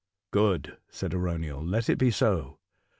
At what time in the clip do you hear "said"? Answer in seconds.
0.89-1.11